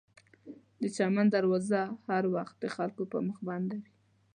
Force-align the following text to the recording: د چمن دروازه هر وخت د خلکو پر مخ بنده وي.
د 0.81 0.83
چمن 0.95 1.27
دروازه 1.35 1.81
هر 2.09 2.23
وخت 2.35 2.55
د 2.59 2.65
خلکو 2.75 3.03
پر 3.11 3.21
مخ 3.27 3.37
بنده 3.49 3.75
وي. 3.81 3.91